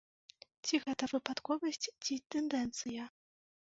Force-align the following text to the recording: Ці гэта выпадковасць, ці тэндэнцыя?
Ці 0.67 0.79
гэта 0.85 1.09
выпадковасць, 1.13 1.81
ці 2.03 2.13
тэндэнцыя? 2.37 3.03